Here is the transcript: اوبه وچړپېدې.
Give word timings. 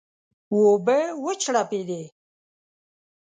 اوبه 0.53 0.97
وچړپېدې. 1.23 2.03